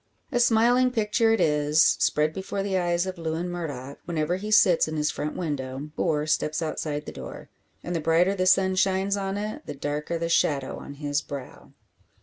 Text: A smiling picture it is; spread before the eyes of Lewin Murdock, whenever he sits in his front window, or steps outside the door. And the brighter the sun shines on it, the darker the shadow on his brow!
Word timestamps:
A 0.31 0.39
smiling 0.39 0.89
picture 0.89 1.31
it 1.31 1.39
is; 1.39 1.79
spread 1.83 2.33
before 2.33 2.63
the 2.63 2.75
eyes 2.75 3.05
of 3.05 3.19
Lewin 3.19 3.51
Murdock, 3.51 3.99
whenever 4.05 4.37
he 4.37 4.49
sits 4.49 4.87
in 4.87 4.97
his 4.97 5.11
front 5.11 5.37
window, 5.37 5.91
or 5.95 6.25
steps 6.25 6.59
outside 6.59 7.05
the 7.05 7.11
door. 7.11 7.51
And 7.83 7.95
the 7.95 7.99
brighter 8.01 8.33
the 8.33 8.47
sun 8.47 8.73
shines 8.73 9.15
on 9.15 9.37
it, 9.37 9.63
the 9.67 9.75
darker 9.75 10.17
the 10.17 10.27
shadow 10.27 10.79
on 10.79 10.95
his 10.95 11.21
brow! 11.21 11.73